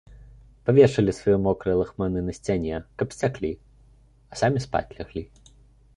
[0.67, 3.51] Павешалі свае мокрыя лахманы на сцяне, каб сцяклі,
[4.33, 5.23] а самі спаць ляглі.